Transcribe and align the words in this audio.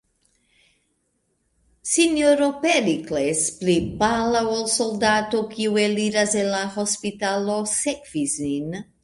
S-ro 1.89 2.47
Perikles, 2.63 3.43
pli 3.59 3.75
pala 4.01 4.41
ol 4.55 4.65
soldato, 4.77 5.43
kiu 5.53 5.79
eliras 5.85 6.35
el 6.41 6.51
la 6.57 6.65
hospitalo, 6.79 7.61
sekvis 7.77 8.37
nin. 8.49 8.77